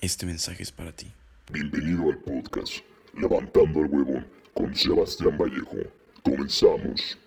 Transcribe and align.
Este 0.00 0.26
mensaje 0.26 0.62
es 0.62 0.70
para 0.70 0.92
ti. 0.92 1.12
Bienvenido 1.50 2.08
al 2.08 2.18
podcast 2.18 2.84
Levantando 3.14 3.80
el 3.80 3.86
Huevón 3.86 4.26
con 4.54 4.72
Sebastián 4.72 5.36
Vallejo. 5.36 5.76
Comenzamos. 6.22 7.18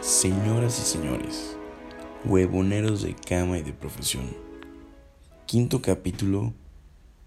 Señoras 0.00 0.78
y 0.78 0.82
señores, 0.82 1.56
huevoneros 2.24 3.02
de 3.02 3.16
cama 3.16 3.58
y 3.58 3.62
de 3.62 3.72
profesión, 3.72 4.53
quinto 5.46 5.82
capítulo 5.82 6.52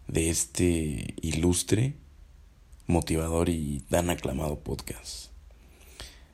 de 0.07 0.29
este 0.29 1.15
ilustre, 1.21 1.95
motivador 2.85 3.49
y 3.49 3.81
tan 3.89 4.09
aclamado 4.09 4.59
podcast. 4.59 5.31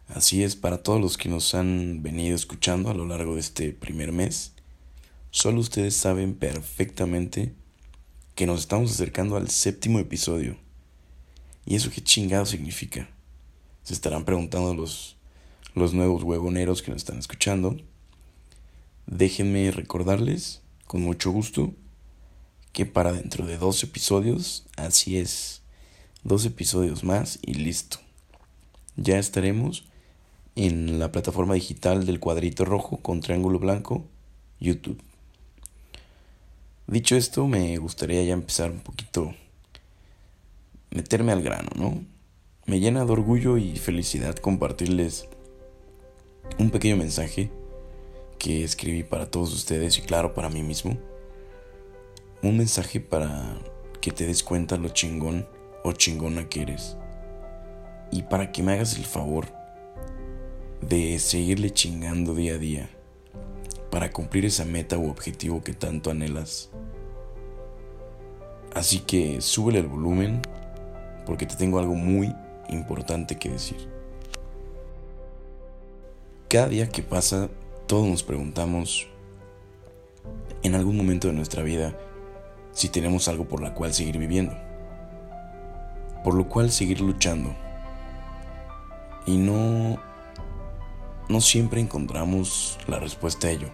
Así 0.07 0.43
es, 0.43 0.55
para 0.55 0.83
todos 0.83 1.01
los 1.01 1.17
que 1.17 1.29
nos 1.29 1.55
han 1.55 2.03
venido 2.03 2.35
escuchando 2.35 2.89
a 2.89 2.93
lo 2.93 3.05
largo 3.05 3.35
de 3.35 3.41
este 3.41 3.71
primer 3.71 4.11
mes, 4.11 4.53
solo 5.31 5.59
ustedes 5.59 5.95
saben 5.95 6.35
perfectamente 6.35 7.53
que 8.35 8.45
nos 8.45 8.61
estamos 8.61 8.91
acercando 8.91 9.37
al 9.37 9.49
séptimo 9.49 9.99
episodio. 9.99 10.57
¿Y 11.65 11.75
eso 11.75 11.91
qué 11.91 12.03
chingado 12.03 12.45
significa? 12.45 13.09
Se 13.83 13.93
estarán 13.93 14.25
preguntando 14.25 14.73
los 14.73 15.17
los 15.75 15.93
nuevos 15.93 16.23
huevoneros 16.23 16.81
que 16.81 16.91
nos 16.91 17.01
están 17.01 17.17
escuchando, 17.17 17.77
déjenme 19.07 19.71
recordarles, 19.71 20.61
con 20.87 21.01
mucho 21.01 21.31
gusto, 21.31 21.73
que 22.71 22.85
para 22.85 23.11
dentro 23.11 23.45
de 23.45 23.57
dos 23.57 23.83
episodios, 23.83 24.65
así 24.77 25.17
es, 25.17 25.61
dos 26.23 26.45
episodios 26.45 27.03
más 27.03 27.39
y 27.41 27.53
listo. 27.53 27.99
Ya 28.95 29.17
estaremos 29.19 29.85
en 30.55 30.99
la 30.99 31.11
plataforma 31.11 31.55
digital 31.55 32.05
del 32.05 32.19
cuadrito 32.19 32.65
rojo 32.65 32.97
con 32.97 33.21
triángulo 33.21 33.59
blanco, 33.59 34.05
YouTube. 34.59 35.01
Dicho 36.87 37.15
esto, 37.15 37.47
me 37.47 37.77
gustaría 37.77 38.23
ya 38.23 38.33
empezar 38.33 38.71
un 38.71 38.81
poquito, 38.81 39.33
meterme 40.91 41.31
al 41.31 41.41
grano, 41.41 41.69
¿no? 41.75 42.03
Me 42.65 42.79
llena 42.79 43.05
de 43.05 43.11
orgullo 43.11 43.57
y 43.57 43.77
felicidad 43.77 44.35
compartirles 44.35 45.27
un 46.59 46.69
pequeño 46.69 46.97
mensaje 46.97 47.51
que 48.43 48.65
escribí 48.65 49.03
para 49.03 49.31
todos 49.31 49.53
ustedes 49.53 49.97
y 49.97 50.01
claro 50.01 50.33
para 50.33 50.49
mí 50.49 50.61
mismo. 50.61 50.97
Un 52.41 52.57
mensaje 52.57 52.99
para 52.99 53.57
que 54.01 54.11
te 54.11 54.25
des 54.27 54.43
cuenta 54.43 54.75
lo 54.75 54.89
chingón 54.89 55.47
o 55.81 55.93
chingona 55.93 56.49
que 56.49 56.63
eres. 56.63 56.97
Y 58.11 58.23
para 58.23 58.51
que 58.51 58.61
me 58.61 58.73
hagas 58.73 58.97
el 58.97 59.05
favor 59.05 59.45
de 60.81 61.19
seguirle 61.19 61.71
chingando 61.71 62.35
día 62.35 62.55
a 62.55 62.57
día 62.57 62.89
para 63.89 64.11
cumplir 64.11 64.43
esa 64.43 64.65
meta 64.65 64.97
u 64.97 65.09
objetivo 65.09 65.63
que 65.63 65.71
tanto 65.71 66.11
anhelas. 66.11 66.69
Así 68.73 68.99
que 68.99 69.39
súbele 69.39 69.79
el 69.79 69.87
volumen 69.87 70.41
porque 71.25 71.45
te 71.45 71.55
tengo 71.55 71.79
algo 71.79 71.95
muy 71.95 72.35
importante 72.67 73.37
que 73.39 73.51
decir. 73.51 73.87
Cada 76.49 76.67
día 76.67 76.89
que 76.89 77.03
pasa, 77.03 77.49
todos 77.87 78.07
nos 78.07 78.23
preguntamos 78.23 79.07
en 80.63 80.75
algún 80.75 80.97
momento 80.97 81.27
de 81.27 81.33
nuestra 81.33 81.63
vida 81.63 81.97
si 82.71 82.89
tenemos 82.89 83.27
algo 83.27 83.45
por 83.45 83.61
la 83.61 83.73
cual 83.73 83.93
seguir 83.93 84.17
viviendo, 84.17 84.55
por 86.23 86.33
lo 86.33 86.47
cual 86.47 86.71
seguir 86.71 87.01
luchando. 87.01 87.55
Y 89.25 89.37
no 89.37 89.99
no 91.29 91.39
siempre 91.41 91.79
encontramos 91.79 92.77
la 92.87 92.99
respuesta 92.99 93.47
a 93.47 93.51
ello. 93.51 93.69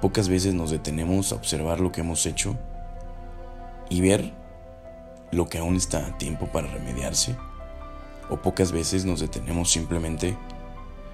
Pocas 0.00 0.28
veces 0.28 0.54
nos 0.54 0.70
detenemos 0.70 1.32
a 1.32 1.36
observar 1.36 1.80
lo 1.80 1.92
que 1.92 2.00
hemos 2.00 2.24
hecho 2.24 2.56
y 3.90 4.00
ver 4.00 4.32
lo 5.32 5.48
que 5.48 5.58
aún 5.58 5.76
está 5.76 6.06
a 6.06 6.18
tiempo 6.18 6.46
para 6.46 6.68
remediarse, 6.68 7.36
o 8.30 8.36
pocas 8.36 8.72
veces 8.72 9.04
nos 9.04 9.20
detenemos 9.20 9.70
simplemente 9.70 10.36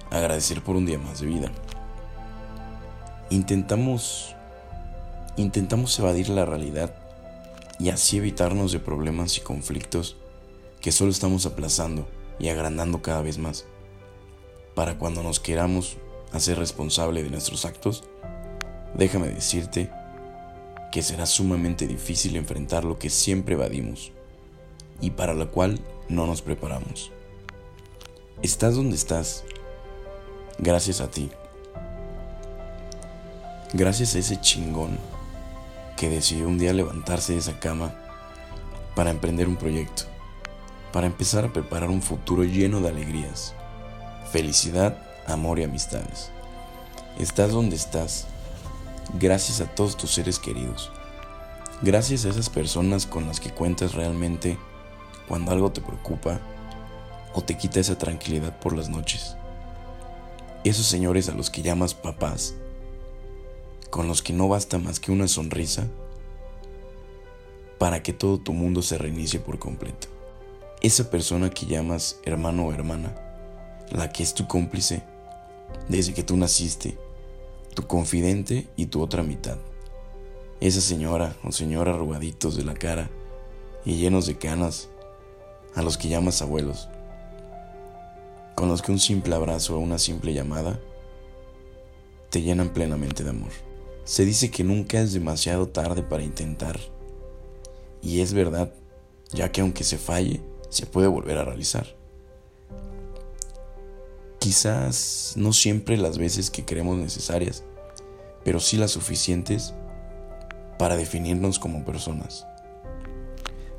agradecer 0.09 0.63
por 0.63 0.75
un 0.75 0.85
día 0.85 0.97
más 0.97 1.19
de 1.19 1.27
vida. 1.27 1.51
Intentamos 3.29 4.35
intentamos 5.35 5.97
evadir 5.99 6.29
la 6.29 6.45
realidad 6.45 6.95
y 7.79 7.89
así 7.89 8.17
evitarnos 8.17 8.71
de 8.71 8.79
problemas 8.79 9.37
y 9.37 9.41
conflictos 9.41 10.15
que 10.81 10.91
solo 10.91 11.11
estamos 11.11 11.45
aplazando 11.45 12.07
y 12.39 12.49
agrandando 12.49 13.01
cada 13.01 13.21
vez 13.21 13.37
más. 13.37 13.65
Para 14.73 14.97
cuando 14.97 15.21
nos 15.23 15.39
queramos 15.39 15.97
hacer 16.31 16.57
responsable 16.57 17.21
de 17.23 17.29
nuestros 17.29 17.65
actos, 17.65 18.03
déjame 18.95 19.27
decirte 19.27 19.91
que 20.91 21.03
será 21.03 21.25
sumamente 21.25 21.85
difícil 21.85 22.35
enfrentar 22.35 22.83
lo 22.83 22.97
que 22.97 23.09
siempre 23.09 23.55
evadimos 23.55 24.11
y 25.01 25.11
para 25.11 25.33
lo 25.33 25.51
cual 25.51 25.79
no 26.09 26.25
nos 26.25 26.41
preparamos. 26.41 27.11
Estás 28.41 28.75
donde 28.75 28.95
estás 28.95 29.43
Gracias 30.59 31.01
a 31.01 31.11
ti. 31.11 31.29
Gracias 33.73 34.15
a 34.15 34.19
ese 34.19 34.39
chingón 34.39 34.97
que 35.95 36.09
decidió 36.09 36.47
un 36.47 36.57
día 36.57 36.73
levantarse 36.73 37.33
de 37.33 37.39
esa 37.39 37.59
cama 37.59 37.93
para 38.95 39.09
emprender 39.09 39.47
un 39.47 39.57
proyecto, 39.57 40.03
para 40.93 41.07
empezar 41.07 41.45
a 41.45 41.53
preparar 41.53 41.89
un 41.89 42.01
futuro 42.01 42.43
lleno 42.43 42.79
de 42.79 42.89
alegrías, 42.89 43.53
felicidad, 44.31 44.97
amor 45.27 45.59
y 45.59 45.63
amistades. 45.63 46.31
Estás 47.19 47.51
donde 47.51 47.75
estás, 47.75 48.27
gracias 49.19 49.59
a 49.59 49.65
todos 49.65 49.97
tus 49.97 50.13
seres 50.13 50.39
queridos, 50.39 50.91
gracias 51.81 52.25
a 52.25 52.29
esas 52.29 52.49
personas 52.49 53.05
con 53.05 53.27
las 53.27 53.39
que 53.39 53.51
cuentas 53.51 53.93
realmente 53.93 54.57
cuando 55.27 55.51
algo 55.51 55.71
te 55.71 55.81
preocupa 55.81 56.39
o 57.33 57.41
te 57.41 57.57
quita 57.57 57.79
esa 57.79 57.97
tranquilidad 57.97 58.57
por 58.59 58.75
las 58.75 58.87
noches 58.87 59.35
esos 60.69 60.85
señores 60.85 61.29
a 61.29 61.33
los 61.33 61.49
que 61.49 61.61
llamas 61.61 61.93
papás, 61.93 62.55
con 63.89 64.07
los 64.07 64.21
que 64.21 64.33
no 64.33 64.47
basta 64.47 64.77
más 64.77 64.99
que 64.99 65.11
una 65.11 65.27
sonrisa 65.27 65.87
para 67.77 68.03
que 68.03 68.13
todo 68.13 68.39
tu 68.39 68.53
mundo 68.53 68.81
se 68.81 68.97
reinicie 68.97 69.39
por 69.39 69.59
completo. 69.59 70.07
Esa 70.81 71.09
persona 71.09 71.49
que 71.49 71.65
llamas 71.65 72.19
hermano 72.23 72.67
o 72.67 72.73
hermana, 72.73 73.15
la 73.91 74.11
que 74.11 74.23
es 74.23 74.33
tu 74.33 74.47
cómplice 74.47 75.03
desde 75.87 76.13
que 76.13 76.23
tú 76.23 76.37
naciste, 76.37 76.97
tu 77.73 77.85
confidente 77.87 78.67
y 78.75 78.87
tu 78.87 79.01
otra 79.01 79.23
mitad. 79.23 79.57
Esa 80.59 80.81
señora 80.81 81.35
o 81.43 81.51
señora 81.51 81.93
arrugaditos 81.93 82.55
de 82.55 82.63
la 82.63 82.73
cara 82.73 83.09
y 83.85 83.97
llenos 83.97 84.25
de 84.25 84.37
canas, 84.37 84.89
a 85.75 85.83
los 85.83 85.97
que 85.97 86.09
llamas 86.09 86.41
abuelos 86.41 86.89
con 88.57 88.69
los 88.69 88.81
que 88.81 88.91
un 88.91 88.97
simple 88.97 89.35
abrazo 89.35 89.75
o 89.75 89.79
una 89.79 89.99
simple 89.99 90.33
llamada 90.33 90.79
te 92.31 92.41
llenan 92.41 92.69
plenamente 92.69 93.23
de 93.23 93.29
amor. 93.29 93.51
Se 94.07 94.23
dice 94.23 94.49
que 94.49 94.63
nunca 94.63 95.01
es 95.01 95.11
demasiado 95.11 95.67
tarde 95.67 96.01
para 96.01 96.23
intentar. 96.23 96.79
Y 98.01 98.21
es 98.21 98.33
verdad, 98.33 98.71
ya 99.33 99.51
que 99.51 99.59
aunque 99.59 99.83
se 99.83 99.97
falle, 99.97 100.41
se 100.69 100.85
puede 100.85 101.07
volver 101.07 101.37
a 101.37 101.43
realizar. 101.43 101.93
Quizás 104.39 105.33
no 105.35 105.51
siempre 105.51 105.97
las 105.97 106.17
veces 106.17 106.49
que 106.49 106.63
creemos 106.63 106.95
necesarias, 106.95 107.65
pero 108.45 108.61
sí 108.61 108.77
las 108.77 108.91
suficientes 108.91 109.73
para 110.79 110.95
definirnos 110.95 111.59
como 111.59 111.83
personas. 111.83 112.47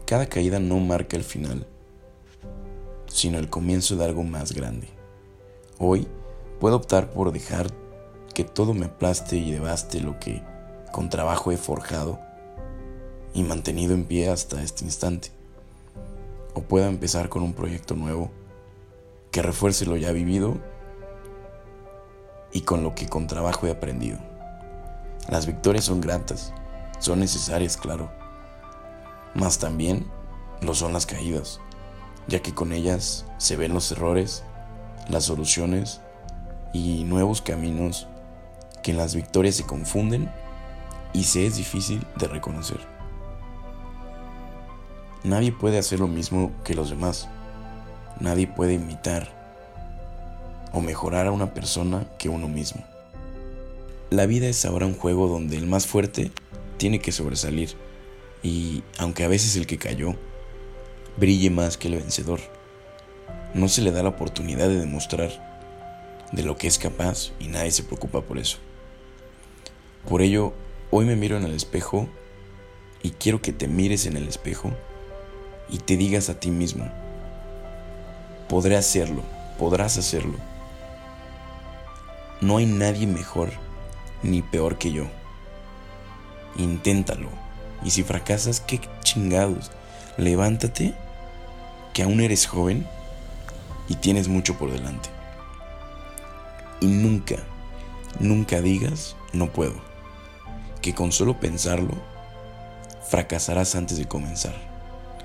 Cada 0.04 0.26
caída 0.26 0.60
no 0.60 0.78
marca 0.78 1.16
el 1.16 1.24
final, 1.24 1.66
sino 3.06 3.38
el 3.38 3.48
comienzo 3.48 3.96
de 3.96 4.04
algo 4.04 4.24
más 4.24 4.52
grande. 4.52 4.88
Hoy 5.78 6.06
puedo 6.60 6.76
optar 6.76 7.12
por 7.12 7.32
dejar 7.32 7.72
que 8.38 8.44
todo 8.44 8.72
me 8.72 8.86
aplaste 8.86 9.34
y 9.34 9.50
devaste 9.50 10.00
lo 10.00 10.20
que 10.20 10.44
con 10.92 11.10
trabajo 11.10 11.50
he 11.50 11.56
forjado 11.56 12.20
y 13.34 13.42
mantenido 13.42 13.94
en 13.94 14.04
pie 14.04 14.28
hasta 14.28 14.62
este 14.62 14.84
instante. 14.84 15.32
O 16.54 16.62
pueda 16.62 16.86
empezar 16.86 17.28
con 17.30 17.42
un 17.42 17.52
proyecto 17.52 17.96
nuevo 17.96 18.30
que 19.32 19.42
refuerce 19.42 19.86
lo 19.86 19.96
ya 19.96 20.12
vivido 20.12 20.56
y 22.52 22.60
con 22.60 22.84
lo 22.84 22.94
que 22.94 23.08
con 23.08 23.26
trabajo 23.26 23.66
he 23.66 23.72
aprendido. 23.72 24.20
Las 25.28 25.46
victorias 25.46 25.86
son 25.86 26.00
gratas, 26.00 26.52
son 27.00 27.18
necesarias, 27.18 27.76
claro, 27.76 28.08
mas 29.34 29.58
también 29.58 30.06
lo 30.60 30.76
son 30.76 30.92
las 30.92 31.06
caídas 31.06 31.58
ya 32.28 32.40
que 32.40 32.54
con 32.54 32.70
ellas 32.70 33.26
se 33.38 33.56
ven 33.56 33.74
los 33.74 33.90
errores, 33.90 34.44
las 35.08 35.24
soluciones 35.24 36.00
y 36.72 37.02
nuevos 37.02 37.42
caminos 37.42 38.06
que 38.82 38.92
las 38.92 39.14
victorias 39.14 39.56
se 39.56 39.64
confunden 39.64 40.30
y 41.12 41.24
se 41.24 41.46
es 41.46 41.56
difícil 41.56 42.06
de 42.16 42.28
reconocer. 42.28 42.78
Nadie 45.24 45.52
puede 45.52 45.78
hacer 45.78 46.00
lo 46.00 46.08
mismo 46.08 46.52
que 46.64 46.74
los 46.74 46.90
demás. 46.90 47.28
Nadie 48.20 48.46
puede 48.46 48.74
imitar 48.74 49.36
o 50.72 50.80
mejorar 50.80 51.26
a 51.26 51.32
una 51.32 51.54
persona 51.54 52.06
que 52.18 52.28
uno 52.28 52.48
mismo. 52.48 52.84
La 54.10 54.26
vida 54.26 54.46
es 54.46 54.64
ahora 54.64 54.86
un 54.86 54.94
juego 54.94 55.28
donde 55.28 55.56
el 55.56 55.66
más 55.66 55.86
fuerte 55.86 56.30
tiene 56.76 57.00
que 57.00 57.12
sobresalir 57.12 57.74
y, 58.42 58.82
aunque 58.98 59.24
a 59.24 59.28
veces 59.28 59.56
el 59.56 59.66
que 59.66 59.78
cayó, 59.78 60.14
brille 61.16 61.50
más 61.50 61.76
que 61.76 61.88
el 61.88 61.96
vencedor, 61.96 62.40
no 63.54 63.68
se 63.68 63.82
le 63.82 63.90
da 63.90 64.02
la 64.02 64.10
oportunidad 64.10 64.68
de 64.68 64.78
demostrar 64.78 65.47
de 66.32 66.42
lo 66.42 66.56
que 66.56 66.66
es 66.66 66.78
capaz 66.78 67.32
y 67.40 67.48
nadie 67.48 67.70
se 67.70 67.82
preocupa 67.82 68.20
por 68.22 68.38
eso. 68.38 68.58
Por 70.08 70.22
ello, 70.22 70.52
hoy 70.90 71.04
me 71.04 71.16
miro 71.16 71.36
en 71.36 71.44
el 71.44 71.54
espejo 71.54 72.08
y 73.02 73.10
quiero 73.10 73.40
que 73.40 73.52
te 73.52 73.68
mires 73.68 74.06
en 74.06 74.16
el 74.16 74.28
espejo 74.28 74.72
y 75.68 75.78
te 75.78 75.96
digas 75.96 76.28
a 76.28 76.40
ti 76.40 76.50
mismo, 76.50 76.90
podré 78.48 78.76
hacerlo, 78.76 79.22
podrás 79.58 79.98
hacerlo. 79.98 80.38
No 82.40 82.56
hay 82.56 82.66
nadie 82.66 83.06
mejor 83.06 83.50
ni 84.22 84.42
peor 84.42 84.78
que 84.78 84.92
yo. 84.92 85.04
Inténtalo. 86.56 87.28
Y 87.84 87.90
si 87.90 88.02
fracasas, 88.02 88.60
qué 88.60 88.80
chingados. 89.02 89.70
Levántate, 90.16 90.94
que 91.92 92.02
aún 92.02 92.20
eres 92.20 92.46
joven 92.46 92.86
y 93.88 93.94
tienes 93.96 94.28
mucho 94.28 94.56
por 94.58 94.72
delante. 94.72 95.17
Y 96.80 96.86
nunca, 96.86 97.36
nunca 98.20 98.60
digas, 98.60 99.16
no 99.32 99.52
puedo. 99.52 99.74
Que 100.80 100.94
con 100.94 101.12
solo 101.12 101.40
pensarlo, 101.40 101.94
fracasarás 103.08 103.74
antes 103.74 103.98
de 103.98 104.06
comenzar. 104.06 104.54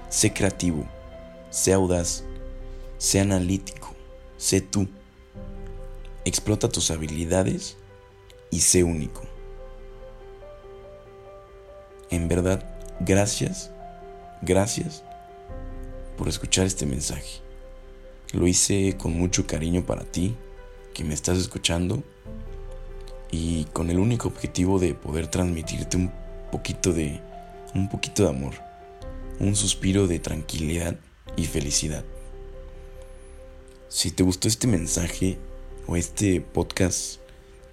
Sé 0.10 0.34
creativo, 0.34 0.86
sé 1.50 1.74
audaz, 1.74 2.24
sé 2.98 3.20
analítico, 3.20 3.94
sé 4.38 4.62
tú. 4.62 4.88
Explota 6.26 6.70
tus 6.70 6.90
habilidades 6.92 7.78
y 8.50 8.62
sé 8.62 8.84
único. 8.84 9.24
En 12.10 12.28
verdad, 12.28 12.64
gracias, 13.00 13.72
gracias 14.42 15.04
por 16.18 16.30
escuchar 16.30 16.66
este 16.66 16.86
mensaje. 16.86 17.42
Lo 18.32 18.48
hice 18.48 18.96
con 18.98 19.14
mucho 19.14 19.46
cariño 19.46 19.86
para 19.86 20.04
ti, 20.04 20.36
que 20.94 21.04
me 21.04 21.14
estás 21.14 21.38
escuchando, 21.38 22.04
y 23.32 23.66
con 23.74 23.90
el 23.90 23.98
único 23.98 24.28
objetivo 24.28 24.78
de 24.80 24.94
poder 24.94 25.28
transmitirte 25.28 25.98
un 25.98 26.12
poquito 26.52 26.94
de 26.94 27.20
un 27.74 27.90
poquito 27.90 28.24
de 28.24 28.30
amor, 28.30 28.54
un 29.40 29.56
suspiro 29.56 30.06
de 30.06 30.20
tranquilidad 30.20 30.96
y 31.36 31.46
felicidad. 31.46 32.04
Si 33.90 34.12
te 34.12 34.24
gustó 34.24 34.48
este 34.48 34.68
mensaje 34.68 35.40
o 35.88 35.96
este 35.96 36.42
podcast 36.42 37.20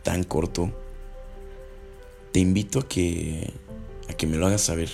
tan 0.02 0.24
corto, 0.24 0.72
te 2.32 2.40
invito 2.40 2.80
a 2.80 2.88
que 2.88 3.52
a 4.08 4.14
que 4.14 4.26
me 4.26 4.36
lo 4.36 4.46
hagas 4.46 4.62
saber. 4.62 4.90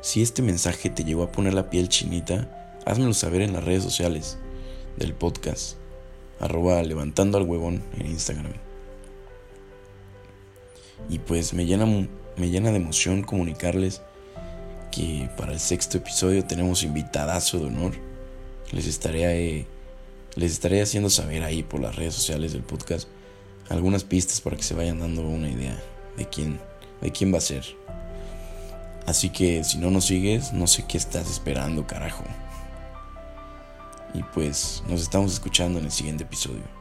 Si 0.00 0.22
este 0.22 0.42
mensaje 0.42 0.90
te 0.90 1.04
llegó 1.04 1.22
a 1.22 1.32
poner 1.32 1.54
la 1.54 1.70
piel 1.70 1.88
chinita, 1.88 2.76
házmelo 2.86 3.14
saber 3.14 3.42
en 3.42 3.52
las 3.52 3.64
redes 3.64 3.82
sociales 3.82 4.38
del 4.96 5.14
podcast, 5.14 5.77
arroba 6.40 6.82
levantando 6.82 7.38
al 7.38 7.44
huevón 7.44 7.82
en 7.98 8.06
Instagram. 8.06 8.52
Y 11.08 11.18
pues 11.20 11.54
me 11.54 11.66
llena, 11.66 11.86
me 11.86 12.50
llena 12.50 12.70
de 12.70 12.76
emoción 12.76 13.22
comunicarles 13.22 14.02
que 14.90 15.28
para 15.36 15.52
el 15.52 15.60
sexto 15.60 15.98
episodio 15.98 16.44
tenemos 16.44 16.82
invitadazo 16.82 17.58
de 17.58 17.66
honor. 17.66 17.92
Les 18.72 18.86
estaré, 18.86 19.66
les 20.34 20.52
estaré 20.52 20.82
haciendo 20.82 21.10
saber 21.10 21.42
ahí 21.42 21.62
por 21.62 21.80
las 21.80 21.96
redes 21.96 22.14
sociales 22.14 22.52
del 22.52 22.62
podcast 22.62 23.08
algunas 23.68 24.04
pistas 24.04 24.40
para 24.40 24.56
que 24.56 24.62
se 24.62 24.74
vayan 24.74 25.00
dando 25.00 25.22
una 25.22 25.48
idea 25.48 25.78
de 26.16 26.26
quién, 26.26 26.58
de 27.00 27.12
quién 27.12 27.32
va 27.32 27.38
a 27.38 27.42
ser. 27.42 27.64
Así 29.06 29.30
que 29.30 29.64
si 29.64 29.78
no 29.78 29.90
nos 29.90 30.06
sigues, 30.06 30.52
no 30.52 30.66
sé 30.66 30.84
qué 30.86 30.98
estás 30.98 31.30
esperando, 31.30 31.86
carajo. 31.86 32.24
Y 34.14 34.22
pues 34.22 34.82
nos 34.88 35.00
estamos 35.00 35.32
escuchando 35.32 35.78
en 35.78 35.86
el 35.86 35.92
siguiente 35.92 36.24
episodio. 36.24 36.77